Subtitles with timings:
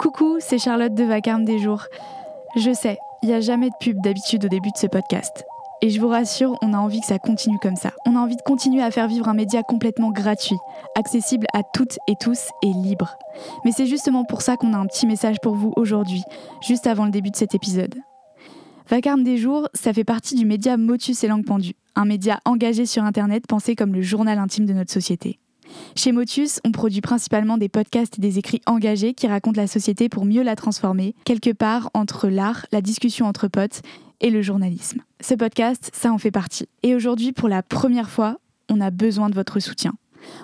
[0.00, 1.84] Coucou, c'est Charlotte de Vacarme des Jours.
[2.56, 5.44] Je sais, il n'y a jamais de pub d'habitude au début de ce podcast.
[5.82, 7.92] Et je vous rassure, on a envie que ça continue comme ça.
[8.06, 10.56] On a envie de continuer à faire vivre un média complètement gratuit,
[10.96, 13.18] accessible à toutes et tous et libre.
[13.66, 16.22] Mais c'est justement pour ça qu'on a un petit message pour vous aujourd'hui,
[16.62, 17.94] juste avant le début de cet épisode.
[18.88, 22.86] Vacarme des jours, ça fait partie du média Motus et Langue Pendue, un média engagé
[22.86, 25.38] sur Internet pensé comme le journal intime de notre société.
[25.96, 30.08] Chez Motus, on produit principalement des podcasts et des écrits engagés qui racontent la société
[30.08, 33.82] pour mieux la transformer, quelque part entre l'art, la discussion entre potes
[34.20, 35.02] et le journalisme.
[35.20, 36.68] Ce podcast, ça en fait partie.
[36.82, 38.38] Et aujourd'hui, pour la première fois,
[38.68, 39.92] on a besoin de votre soutien.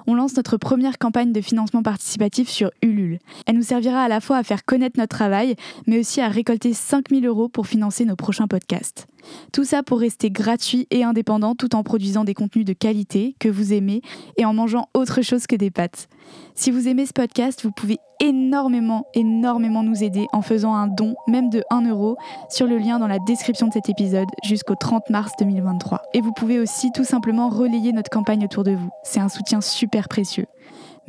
[0.07, 3.19] On lance notre première campagne de financement participatif sur Ulule.
[3.47, 5.55] Elle nous servira à la fois à faire connaître notre travail,
[5.87, 9.07] mais aussi à récolter 5000 euros pour financer nos prochains podcasts.
[9.53, 13.49] Tout ça pour rester gratuit et indépendant tout en produisant des contenus de qualité que
[13.49, 14.03] vous aimez
[14.37, 16.09] et en mangeant autre chose que des pâtes.
[16.55, 21.15] Si vous aimez ce podcast, vous pouvez énormément, énormément nous aider en faisant un don,
[21.29, 22.17] même de 1 euro,
[22.49, 26.03] sur le lien dans la description de cet épisode jusqu'au 30 mars 2023.
[26.15, 28.91] Et vous pouvez aussi tout simplement relayer notre campagne autour de vous.
[29.05, 30.47] C'est un soutien super précieux.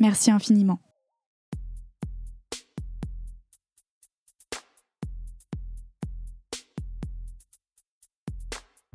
[0.00, 0.78] Merci infiniment.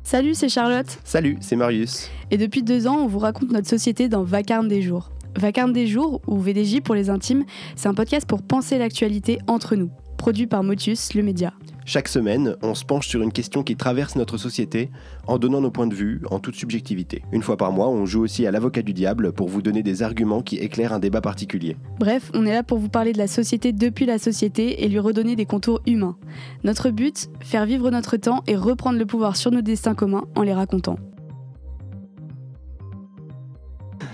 [0.06, 0.98] Salut, c'est Charlotte.
[1.02, 2.10] Salut, c'est Marius.
[2.30, 5.10] Et depuis deux ans, on vous raconte notre société dans Vacarme des jours.
[5.34, 9.76] Vacarme des jours, ou VDJ pour les intimes, c'est un podcast pour penser l'actualité entre
[9.76, 11.54] nous, produit par Motus, le média.
[11.86, 14.90] Chaque semaine, on se penche sur une question qui traverse notre société
[15.26, 17.22] en donnant nos points de vue en toute subjectivité.
[17.30, 20.02] Une fois par mois, on joue aussi à l'avocat du diable pour vous donner des
[20.02, 21.76] arguments qui éclairent un débat particulier.
[22.00, 24.98] Bref, on est là pour vous parler de la société depuis la société et lui
[24.98, 26.16] redonner des contours humains.
[26.62, 30.42] Notre but, faire vivre notre temps et reprendre le pouvoir sur nos destins communs en
[30.42, 30.98] les racontant.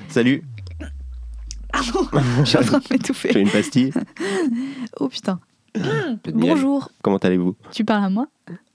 [0.09, 0.43] Salut
[1.73, 2.09] Pardon,
[2.41, 3.31] je suis en train de m'étouffer.
[3.33, 3.93] J'ai une pastille?
[4.99, 5.39] Oh putain.
[6.35, 6.91] Bonjour.
[7.03, 7.57] Comment allez-vous?
[7.73, 8.27] Tu parles à moi?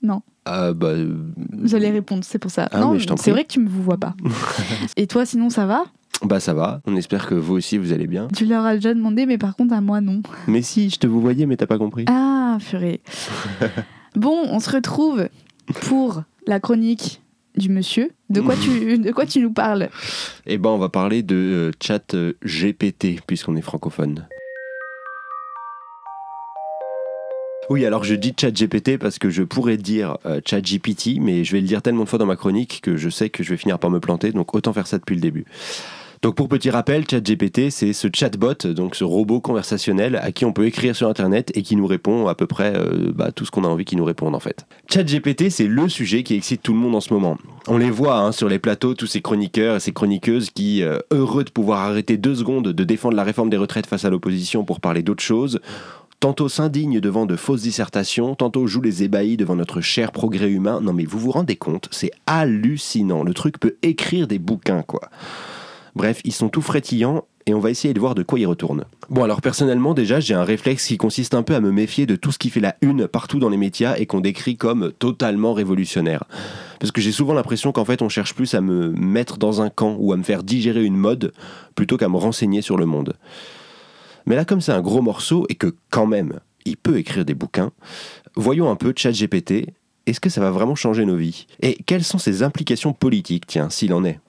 [0.02, 0.22] Non.
[0.48, 1.16] euh, bah, euh,
[1.64, 2.68] J'allais répondre, c'est pour ça.
[2.72, 4.14] Ah, non, c'est vrai que tu me vois pas.
[4.96, 5.84] Et toi, sinon, ça va?
[6.22, 8.28] Bah ça va, on espère que vous aussi vous allez bien.
[8.34, 10.22] Tu leur as déjà demandé, mais par contre, à moi, non.
[10.48, 12.06] Mais si, je te vous voyais mais t'as pas compris.
[12.08, 13.02] Ah, purée.
[14.14, 15.28] bon, on se retrouve
[15.82, 17.20] pour la chronique
[17.56, 18.10] du monsieur.
[18.30, 19.90] De quoi tu, de quoi tu nous parles?
[20.46, 24.26] Eh ben on va parler de euh, chat euh, GPT puisqu'on est francophone.
[27.68, 31.42] Oui, alors je dis chat GPT parce que je pourrais dire euh, chat GPT, mais
[31.42, 33.50] je vais le dire tellement de fois dans ma chronique que je sais que je
[33.50, 35.46] vais finir par me planter, donc autant faire ça depuis le début.
[36.22, 40.52] Donc pour petit rappel, ChatGPT, c'est ce chatbot, donc ce robot conversationnel à qui on
[40.52, 43.50] peut écrire sur Internet et qui nous répond à peu près euh, bah, tout ce
[43.50, 44.66] qu'on a envie qu'il nous réponde en fait.
[44.88, 47.36] ChatGPT, c'est le sujet qui excite tout le monde en ce moment.
[47.68, 50.98] On les voit hein, sur les plateaux, tous ces chroniqueurs et ces chroniqueuses qui, euh,
[51.10, 54.64] heureux de pouvoir arrêter deux secondes de défendre la réforme des retraites face à l'opposition
[54.64, 55.60] pour parler d'autre chose,
[56.20, 60.80] tantôt s'indignent devant de fausses dissertations, tantôt jouent les ébahis devant notre cher progrès humain.
[60.80, 63.22] Non mais vous vous rendez compte, c'est hallucinant.
[63.22, 65.10] Le truc peut écrire des bouquins quoi.
[65.94, 68.84] Bref, ils sont tout frétillants et on va essayer de voir de quoi ils retournent.
[69.08, 72.16] Bon alors personnellement déjà j'ai un réflexe qui consiste un peu à me méfier de
[72.16, 75.54] tout ce qui fait la une partout dans les médias et qu'on décrit comme totalement
[75.54, 76.24] révolutionnaire.
[76.80, 79.70] Parce que j'ai souvent l'impression qu'en fait on cherche plus à me mettre dans un
[79.70, 81.32] camp ou à me faire digérer une mode
[81.76, 83.14] plutôt qu'à me renseigner sur le monde.
[84.26, 87.34] Mais là comme c'est un gros morceau et que quand même il peut écrire des
[87.34, 87.70] bouquins,
[88.34, 89.70] voyons un peu ChatGPT,
[90.06, 91.46] est-ce que ça va vraiment changer nos vies?
[91.60, 94.20] Et quelles sont ses implications politiques, tiens, s'il en est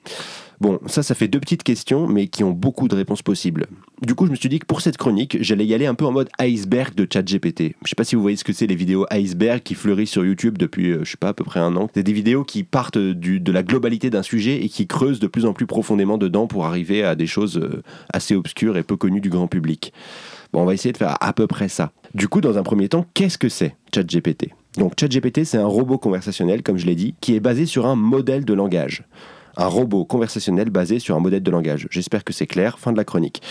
[0.59, 3.67] Bon, ça, ça fait deux petites questions, mais qui ont beaucoup de réponses possibles.
[4.01, 6.05] Du coup, je me suis dit que pour cette chronique, j'allais y aller un peu
[6.05, 7.75] en mode iceberg de ChatGPT.
[7.83, 10.25] Je sais pas si vous voyez ce que c'est les vidéos iceberg qui fleurissent sur
[10.25, 11.89] YouTube depuis, euh, je sais pas, à peu près un an.
[11.93, 15.45] C'est des vidéos qui partent de la globalité d'un sujet et qui creusent de plus
[15.45, 19.21] en plus profondément dedans pour arriver à des choses euh, assez obscures et peu connues
[19.21, 19.93] du grand public.
[20.53, 21.91] Bon, on va essayer de faire à peu près ça.
[22.15, 24.49] Du coup, dans un premier temps, qu'est-ce que c'est ChatGPT?
[24.77, 27.95] Donc, ChatGPT, c'est un robot conversationnel, comme je l'ai dit, qui est basé sur un
[27.95, 29.03] modèle de langage.
[29.57, 31.87] Un robot conversationnel basé sur un modèle de langage.
[31.91, 32.79] J'espère que c'est clair.
[32.79, 33.41] Fin de la chronique.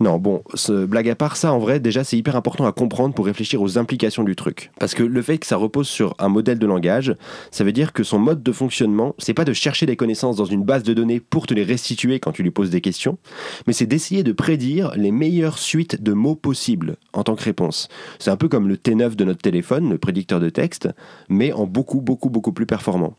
[0.00, 3.14] Non, bon, ce blague à part, ça en vrai, déjà c'est hyper important à comprendre
[3.14, 4.70] pour réfléchir aux implications du truc.
[4.80, 7.14] Parce que le fait que ça repose sur un modèle de langage,
[7.50, 10.46] ça veut dire que son mode de fonctionnement, c'est pas de chercher des connaissances dans
[10.46, 13.18] une base de données pour te les restituer quand tu lui poses des questions,
[13.66, 17.88] mais c'est d'essayer de prédire les meilleures suites de mots possibles en tant que réponse.
[18.18, 20.88] C'est un peu comme le T9 de notre téléphone, le prédicteur de texte,
[21.28, 23.16] mais en beaucoup, beaucoup, beaucoup plus performant.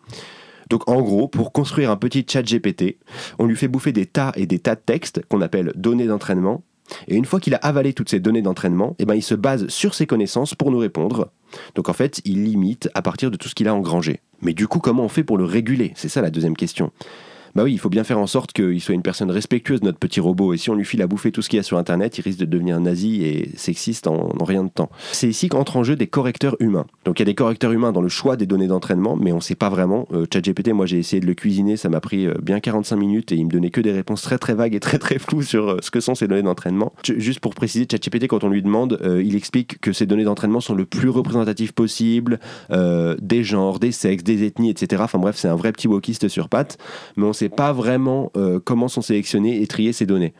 [0.71, 2.97] Donc en gros, pour construire un petit chat GPT,
[3.37, 6.63] on lui fait bouffer des tas et des tas de textes qu'on appelle données d'entraînement.
[7.09, 9.67] Et une fois qu'il a avalé toutes ces données d'entraînement, eh ben, il se base
[9.67, 11.29] sur ses connaissances pour nous répondre.
[11.75, 14.21] Donc en fait, il limite à partir de tout ce qu'il a engrangé.
[14.41, 15.91] Mais du coup, comment on fait pour le réguler?
[15.95, 16.91] C'est ça la deuxième question.
[17.55, 20.19] Bah oui, il faut bien faire en sorte qu'il soit une personne respectueuse, notre petit
[20.19, 20.53] robot.
[20.53, 22.21] Et si on lui file à bouffer tout ce qu'il y a sur Internet, il
[22.21, 24.89] risque de devenir nazi et sexiste en, rien de temps.
[25.11, 26.85] C'est ici qu'entrent en jeu des correcteurs humains.
[27.05, 29.37] Donc il y a des correcteurs humains dans le choix des données d'entraînement, mais on
[29.37, 30.07] ne sait pas vraiment.
[30.13, 33.31] Euh, ChatGPT, moi j'ai essayé de le cuisiner, ça m'a pris euh, bien 45 minutes
[33.31, 35.69] et il me donnait que des réponses très très vagues et très très floues sur
[35.69, 36.93] euh, ce que sont ces données d'entraînement.
[37.03, 40.75] Juste pour préciser, ChatGPT, quand on lui demande, il explique que ces données d'entraînement sont
[40.75, 42.39] le plus représentatives possible,
[42.69, 45.01] des genres, des sexes, des ethnies, etc.
[45.05, 46.77] Enfin bref, c'est un vrai petit wokiste sur pattes,
[47.17, 48.31] mais on sait pas vraiment
[48.63, 50.33] comment sont sélectionnées et triées ces données.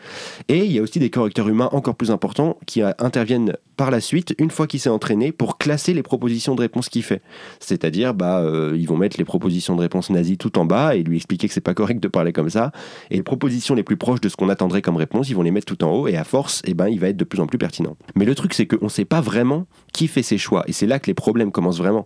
[0.48, 4.00] Et il y a aussi des correcteurs humains encore plus importants qui interviennent par la
[4.00, 7.22] suite, une fois qu'il s'est entraîné, pour classer les propositions de réponse qu'il fait.
[7.60, 8.44] C'est-à-dire, bah,
[8.76, 11.54] ils vont mettre les propositions de réponse nazies tout en bas et lui expliquer que
[11.54, 12.72] c'est pas correct de parler comme ça.
[13.10, 15.52] Et les propositions les plus proches de ce qu'on attendrait comme réponse, ils vont les
[15.52, 17.48] mettre tout en haut et à force, eh ben, il va être de plus en
[17.48, 17.98] plus pertinent.
[18.16, 20.88] Mais le truc, c'est qu'on ne sait pas vraiment qui fait ses choix et c'est
[20.88, 22.06] là que les problèmes commencent vraiment.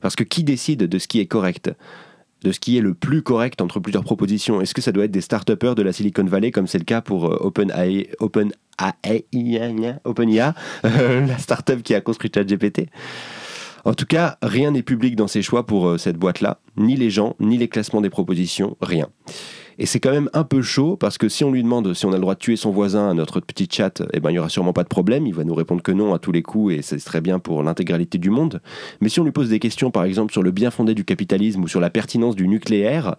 [0.00, 1.70] Parce que qui décide de ce qui est correct?
[2.46, 4.60] De ce qui est le plus correct entre plusieurs propositions.
[4.60, 7.00] Est-ce que ça doit être des start de la Silicon Valley, comme c'est le cas
[7.00, 8.52] pour euh, OpenAI, Open
[10.04, 10.54] OpenIA,
[10.84, 12.88] la start-up qui a construit ChatGPT?
[13.84, 17.10] En tout cas, rien n'est public dans ces choix pour euh, cette boîte-là, ni les
[17.10, 19.08] gens, ni les classements des propositions, rien.
[19.78, 22.10] Et c'est quand même un peu chaud parce que si on lui demande si on
[22.10, 24.38] a le droit de tuer son voisin à notre petit chat, eh ben, il n'y
[24.38, 25.26] aura sûrement pas de problème.
[25.26, 27.62] Il va nous répondre que non à tous les coups et c'est très bien pour
[27.62, 28.62] l'intégralité du monde.
[29.00, 31.62] Mais si on lui pose des questions, par exemple, sur le bien fondé du capitalisme
[31.62, 33.16] ou sur la pertinence du nucléaire,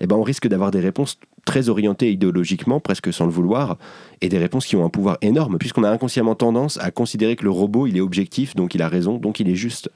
[0.00, 3.76] eh ben, on risque d'avoir des réponses très orientées idéologiquement, presque sans le vouloir,
[4.20, 7.44] et des réponses qui ont un pouvoir énorme, puisqu'on a inconsciemment tendance à considérer que
[7.44, 9.90] le robot, il est objectif, donc il a raison, donc il est juste.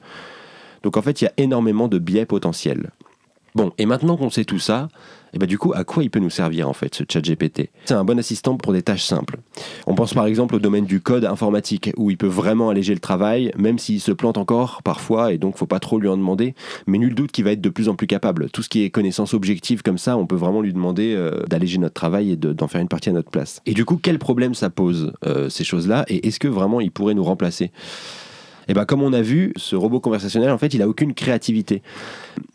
[0.83, 2.91] Donc en fait, il y a énormément de biais potentiels.
[3.53, 4.87] Bon, et maintenant qu'on sait tout ça,
[5.33, 7.69] et bah du coup, à quoi il peut nous servir en fait ce chat GPT
[7.85, 9.37] C'est un bon assistant pour des tâches simples.
[9.87, 12.99] On pense par exemple au domaine du code informatique, où il peut vraiment alléger le
[12.99, 16.55] travail, même s'il se plante encore parfois, et donc faut pas trop lui en demander,
[16.87, 18.49] mais nul doute qu'il va être de plus en plus capable.
[18.49, 21.77] Tout ce qui est connaissance objective comme ça, on peut vraiment lui demander euh, d'alléger
[21.77, 23.61] notre travail et d'en faire une partie à notre place.
[23.65, 26.91] Et du coup, quel problème ça pose, euh, ces choses-là, et est-ce que vraiment il
[26.91, 27.71] pourrait nous remplacer?
[28.67, 31.81] Et bien, comme on a vu, ce robot conversationnel, en fait, il a aucune créativité.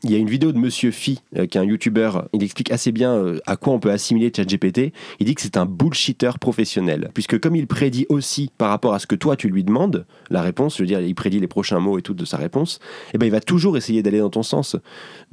[0.03, 2.71] Il y a une vidéo de Monsieur Phi, euh, qui est un youtubeur, il explique
[2.71, 4.93] assez bien euh, à quoi on peut assimiler ChatGPT.
[5.21, 8.99] Il dit que c'est un bullshitter professionnel, puisque comme il prédit aussi par rapport à
[8.99, 11.81] ce que toi tu lui demandes, la réponse, je veux dire, il prédit les prochains
[11.81, 12.79] mots et tout de sa réponse,
[13.15, 14.77] et ben il va toujours essayer d'aller dans ton sens.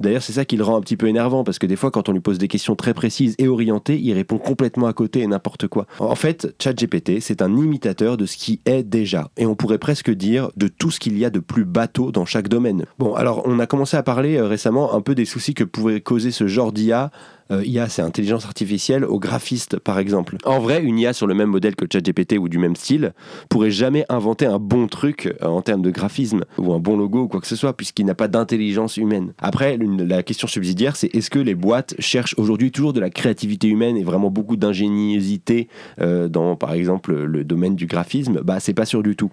[0.00, 2.08] D'ailleurs, c'est ça qui le rend un petit peu énervant, parce que des fois, quand
[2.08, 5.26] on lui pose des questions très précises et orientées, il répond complètement à côté et
[5.26, 5.86] n'importe quoi.
[6.00, 10.10] En fait, ChatGPT, c'est un imitateur de ce qui est déjà, et on pourrait presque
[10.10, 12.84] dire tout ce qu'il y a de plus bateau dans chaque domaine.
[12.98, 16.00] Bon, alors on a commencé à parler euh, récemment un peu des soucis que pouvait
[16.00, 17.10] causer ce genre d'IA
[17.50, 20.36] euh, IA, c'est intelligence artificielle, au graphiste par exemple.
[20.44, 23.12] En vrai, une IA sur le même modèle que ChatGPT ou du même style
[23.48, 27.22] pourrait jamais inventer un bon truc euh, en termes de graphisme ou un bon logo
[27.22, 29.32] ou quoi que ce soit, puisqu'il n'a pas d'intelligence humaine.
[29.38, 33.68] Après, la question subsidiaire, c'est est-ce que les boîtes cherchent aujourd'hui toujours de la créativité
[33.68, 35.68] humaine et vraiment beaucoup d'ingéniosité
[36.00, 38.40] euh, dans, par exemple, le domaine du graphisme?
[38.42, 39.30] Bah, c'est pas sûr du tout.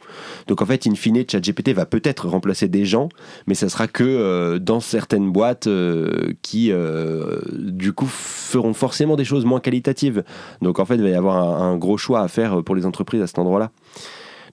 [0.47, 3.09] Donc en fait, in fine, ChatGPT va peut-être remplacer des gens,
[3.47, 5.69] mais ça sera que dans certaines boîtes
[6.41, 6.71] qui,
[7.57, 10.23] du coup, feront forcément des choses moins qualitatives.
[10.61, 13.21] Donc en fait, il va y avoir un, gros choix à faire pour les entreprises
[13.21, 13.71] à cet endroit-là.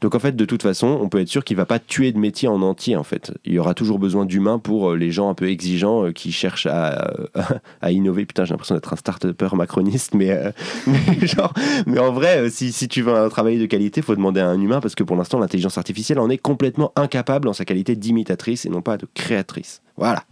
[0.01, 2.19] Donc en fait, de toute façon, on peut être sûr qu'il va pas tuer de
[2.19, 2.97] métier en entier.
[2.97, 6.07] En fait, il y aura toujours besoin d'humains pour euh, les gens un peu exigeants
[6.07, 7.13] euh, qui cherchent à,
[7.91, 8.27] innover.
[8.27, 10.53] Putain, j'ai l'impression d'être un start-upper macroniste, mais, euh,
[10.87, 11.53] mais, genre,
[11.87, 14.61] mais en vrai, si, si tu veux un travail de qualité, faut demander à un
[14.61, 18.67] humain parce que pour l'instant, l'intelligence artificielle en est complètement incapable en sa qualité d'imitatrice
[18.67, 19.83] et non pas de créatrice.
[19.99, 20.25] Voilà.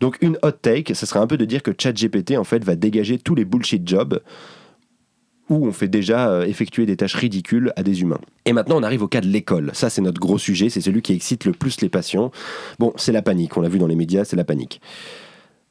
[0.00, 2.76] Donc une hot take, ce serait un peu de dire que ChatGPT en fait va
[2.76, 4.20] dégager tous les bullshit jobs
[5.48, 8.20] où on fait déjà euh, effectuer des tâches ridicules à des humains.
[8.46, 9.70] Et maintenant, on arrive au cas de l'école.
[9.74, 12.32] Ça, c'est notre gros sujet, c'est celui qui excite le plus les patients.
[12.80, 14.80] Bon, c'est la panique, on l'a vu dans les médias, c'est la panique.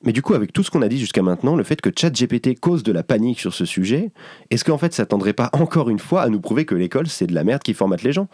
[0.04, 2.60] Mais du coup, avec tout ce qu'on a dit jusqu'à maintenant, le fait que ChatGPT
[2.60, 4.12] cause de la panique sur ce sujet,
[4.52, 7.28] est-ce qu'en fait, ça tendrait pas encore une fois à nous prouver que l'école, c'est
[7.28, 8.28] de la merde qui formate les gens?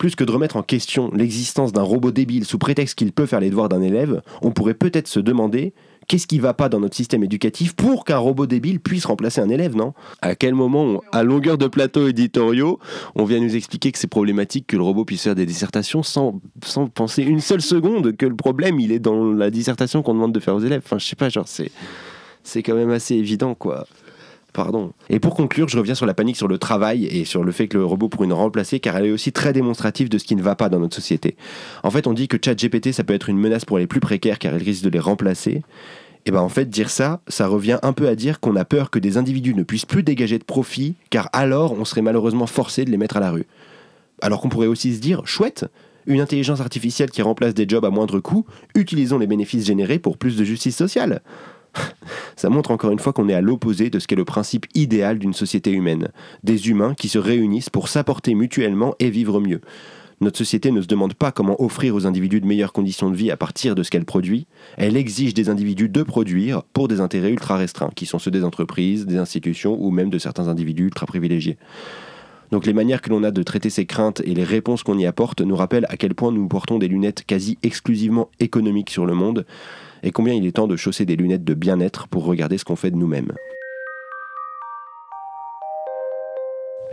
[0.00, 3.38] Plus que de remettre en question l'existence d'un robot débile sous prétexte qu'il peut faire
[3.38, 5.74] les devoirs d'un élève, on pourrait peut-être se demander
[6.08, 9.50] qu'est-ce qui va pas dans notre système éducatif pour qu'un robot débile puisse remplacer un
[9.50, 9.92] élève, non?
[10.22, 12.78] À quel moment, à longueur de plateau éditoriaux,
[13.14, 16.40] on vient nous expliquer que c'est problématique que le robot puisse faire des dissertations sans,
[16.94, 20.40] penser une seule seconde que le problème, il est dans la dissertation qu'on demande de
[20.40, 20.80] faire aux élèves?
[20.82, 23.86] Enfin, je sais pas, genre, c'est quand même assez évident, quoi.
[24.52, 24.92] Pardon.
[25.08, 27.68] Et pour conclure, je reviens sur la panique sur le travail et sur le fait
[27.68, 30.34] que le robot pourrait nous remplacer, car elle est aussi très démonstrative de ce qui
[30.34, 31.36] ne va pas dans notre société.
[31.84, 34.38] En fait, on dit que ChatGPT, ça peut être une menace pour les plus précaires,
[34.38, 35.62] car elle risque de les remplacer.
[36.26, 38.90] Et ben en fait, dire ça, ça revient un peu à dire qu'on a peur
[38.90, 42.84] que des individus ne puissent plus dégager de profit, car alors on serait malheureusement forcé
[42.84, 43.46] de les mettre à la rue.
[44.20, 45.66] Alors qu'on pourrait aussi se dire, chouette,
[46.06, 50.18] une intelligence artificielle qui remplace des jobs à moindre coût, utilisons les bénéfices générés pour
[50.18, 51.22] plus de justice sociale.
[52.36, 55.18] Ça montre encore une fois qu'on est à l'opposé de ce qu'est le principe idéal
[55.18, 56.08] d'une société humaine.
[56.42, 59.60] Des humains qui se réunissent pour s'apporter mutuellement et vivre mieux.
[60.22, 63.30] Notre société ne se demande pas comment offrir aux individus de meilleures conditions de vie
[63.30, 64.46] à partir de ce qu'elle produit,
[64.76, 68.44] elle exige des individus de produire pour des intérêts ultra restreints, qui sont ceux des
[68.44, 71.56] entreprises, des institutions ou même de certains individus ultra privilégiés.
[72.50, 75.06] Donc les manières que l'on a de traiter ces craintes et les réponses qu'on y
[75.06, 79.14] apporte nous rappellent à quel point nous portons des lunettes quasi exclusivement économiques sur le
[79.14, 79.46] monde
[80.02, 82.76] et combien il est temps de chausser des lunettes de bien-être pour regarder ce qu'on
[82.76, 83.32] fait de nous-mêmes.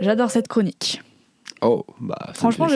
[0.00, 1.02] J'adore cette chronique.
[1.60, 2.68] Oh, bah franchement,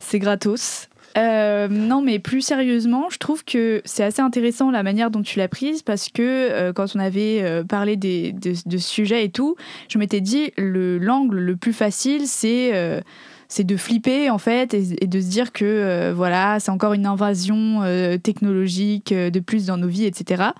[0.00, 0.88] c'est gratos.
[1.16, 5.38] Euh, non, mais plus sérieusement, je trouve que c'est assez intéressant la manière dont tu
[5.38, 9.24] l'as prise parce que euh, quand on avait euh, parlé des, de, de, ce sujet
[9.24, 9.56] et tout,
[9.88, 13.02] je m'étais dit l'angle le plus facile, c'est
[13.48, 17.82] c'est de flipper en fait et, de se dire que voilà, c'est encore une invasion
[18.22, 20.50] technologique de plus dans nos vies, etc.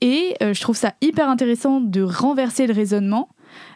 [0.00, 3.28] Et je trouve ça hyper intéressant de renverser le raisonnement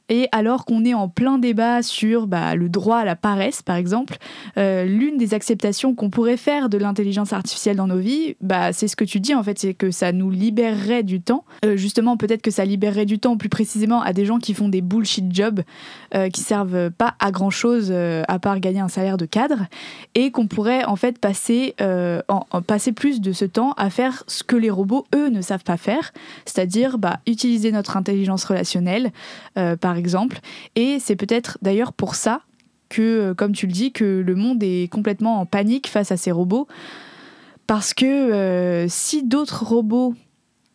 [0.09, 3.77] et alors qu'on est en plein débat sur bah, le droit à la paresse, par
[3.77, 4.17] exemple,
[4.59, 8.89] euh, l'une des acceptations qu'on pourrait faire de l'intelligence artificielle dans nos vies, bah, c'est
[8.89, 11.45] ce que tu dis en fait, c'est que ça nous libérerait du temps.
[11.65, 14.69] Euh, justement, peut-être que ça libérerait du temps plus précisément à des gens qui font
[14.69, 15.63] des bullshit jobs
[16.15, 19.67] euh, qui servent pas à grand chose à part gagner un salaire de cadre
[20.15, 21.75] et qu'on pourrait en fait passer,
[22.67, 25.77] passer plus de ce temps à faire ce que les robots eux ne savent pas
[25.77, 26.13] faire,
[26.45, 29.13] c'est-à-dire bah, utiliser notre intelligence relationnelle
[29.55, 30.39] par par exemple.
[30.75, 32.41] Et c'est peut-être d'ailleurs pour ça
[32.89, 36.17] que, euh, comme tu le dis, que le monde est complètement en panique face à
[36.17, 36.67] ces robots.
[37.67, 40.15] Parce que euh, si d'autres robots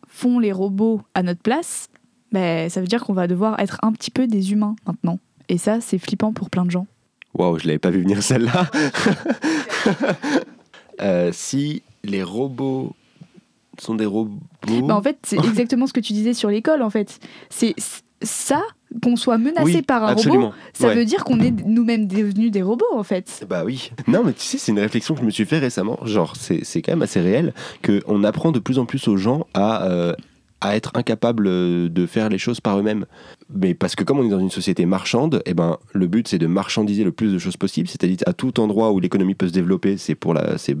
[0.06, 1.88] font les robots à notre place,
[2.30, 5.18] ben, ça veut dire qu'on va devoir être un petit peu des humains maintenant.
[5.48, 6.86] Et ça, c'est flippant pour plein de gens.
[7.34, 8.70] Waouh, je l'avais pas vu venir celle-là.
[11.00, 12.92] Euh, si les robots
[13.78, 14.36] sont des robots.
[14.66, 16.82] Ben, en fait, c'est exactement ce que tu disais sur l'école.
[16.82, 17.20] En fait,
[17.50, 17.76] c'est
[18.20, 18.60] ça
[19.02, 22.86] qu'on soit menacé par un robot, ça veut dire qu'on est nous-mêmes devenus des robots
[22.94, 23.46] en fait.
[23.48, 23.90] Bah oui.
[24.06, 25.98] Non mais tu sais, c'est une réflexion que je me suis fait récemment.
[26.04, 27.52] Genre, c'est quand même assez réel
[27.84, 30.14] qu'on apprend de plus en plus aux gens à, euh,
[30.60, 31.44] à être incapables
[31.92, 33.06] de faire les choses par eux-mêmes.
[33.54, 36.38] Mais parce que comme on est dans une société marchande, eh ben, le but c'est
[36.38, 39.52] de marchandiser le plus de choses possible, c'est-à-dire à tout endroit où l'économie peut se
[39.52, 40.76] développer, c'est pour la, c'est,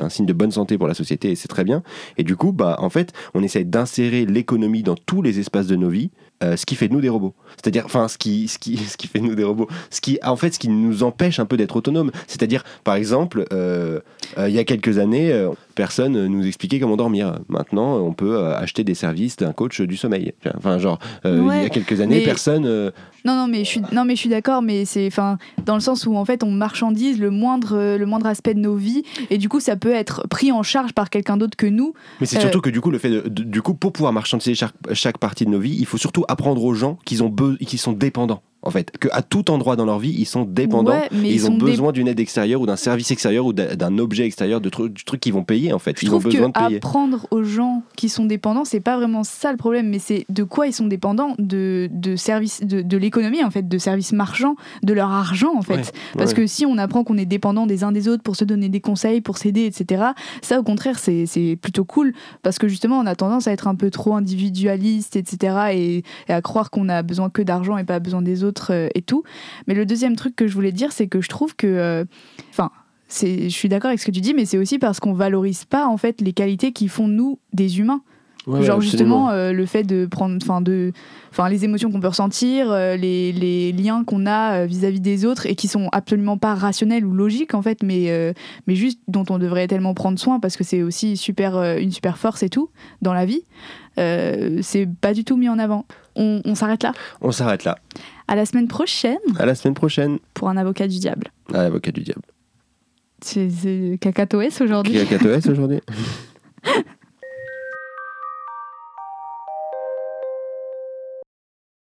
[0.00, 1.82] un signe de bonne santé pour la société et c'est très bien.
[2.16, 5.76] Et du coup, bah, en fait, on essaie d'insérer l'économie dans tous les espaces de
[5.76, 6.10] nos vies,
[6.42, 7.34] euh, ce qui fait de nous des robots.
[7.56, 9.68] C'est-à-dire, enfin, ce qui, ce, qui, ce qui fait de nous des robots.
[9.90, 12.12] Ce qui, en fait, ce qui nous empêche un peu d'être autonomes.
[12.26, 14.00] C'est-à-dire, par exemple, euh,
[14.38, 17.40] euh, il y a quelques années, personne nous expliquait comment dormir.
[17.48, 20.32] Maintenant, on peut acheter des services d'un coach du sommeil.
[20.56, 22.92] Enfin, genre, il y a quelques années, personne.
[23.24, 25.80] Non, non, mais je suis, non, mais je suis d'accord, mais c'est, enfin, dans le
[25.80, 29.38] sens où en fait, on marchandise le moindre, le moindre aspect de nos vies, et
[29.38, 31.94] du coup, ça peut être pris en charge par quelqu'un d'autre que nous.
[32.20, 34.72] Mais c'est surtout que du coup, le fait de, du coup, pour pouvoir marchandiser chaque,
[34.92, 37.34] chaque partie de nos vies, il faut surtout apprendre aux gens qu'ils ont,
[37.66, 41.32] qui sont dépendants en fait, qu'à tout endroit dans leur vie, ils sont dépendants et
[41.32, 44.68] ils, ont besoin d'une aide extérieure ou d'un service extérieur ou d'un objet extérieur, de
[44.88, 45.98] du truc qu'ils vont payer en fait.
[45.98, 46.76] Je ils ont besoin de payer.
[46.78, 50.42] Apprendre aux gens qui sont dépendants, c'est pas vraiment ça le problème, mais c'est de
[50.42, 54.92] quoi ils sont dépendants de, de services, de, l'économie en fait, de services marchands, de
[54.92, 55.92] leur argent en fait.
[56.16, 58.68] Parce que si on apprend qu'on est dépendant des uns des autres pour se donner
[58.68, 60.02] des conseils, pour s'aider, etc.,
[60.42, 62.12] ça au contraire c'est plutôt cool
[62.42, 66.32] parce que justement on a tendance à être un peu trop individualiste, etc., et, et
[66.32, 69.22] à croire qu'on a besoin que d'argent et pas besoin des autres euh, et tout.
[69.66, 72.04] Mais le deuxième truc que je voulais dire, c'est que je trouve que, euh,
[72.50, 72.70] enfin,
[73.10, 75.86] je suis d'accord avec ce que tu dis, mais c'est aussi parce qu'on valorise pas
[75.86, 78.02] en fait les qualités qui font nous des humains.
[78.62, 80.92] Genre justement euh, le fait de prendre, enfin de,
[81.30, 85.54] enfin les émotions qu'on peut ressentir, les, les, liens qu'on a vis-à-vis des autres et
[85.54, 88.34] qui sont absolument pas rationnels ou logiques en fait, mais
[88.66, 92.16] mais juste dont on devrait tellement prendre soin parce que c'est aussi super une super
[92.16, 92.70] force et tout
[93.02, 93.42] dans la vie.
[93.96, 95.84] c'est pas du tout mis en avant.
[96.18, 96.92] On s'arrête là?
[97.20, 97.78] On s'arrête là.
[98.28, 99.18] À la semaine prochaine.
[99.38, 100.18] À la semaine prochaine.
[100.34, 101.28] Pour un avocat du diable.
[101.52, 102.22] Un avocat du diable.
[103.20, 104.94] C'est Cacatoès aujourd'hui.
[104.94, 105.80] Cacatoès aujourd'hui.